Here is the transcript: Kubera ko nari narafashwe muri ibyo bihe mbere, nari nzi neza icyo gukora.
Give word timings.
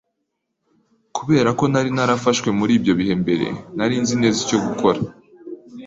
Kubera 1.17 1.49
ko 1.59 1.63
nari 1.71 1.89
narafashwe 1.95 2.49
muri 2.59 2.71
ibyo 2.77 2.93
bihe 2.99 3.13
mbere, 3.23 3.47
nari 3.77 3.95
nzi 4.01 4.15
neza 4.21 4.37
icyo 4.45 4.59
gukora. 4.65 4.99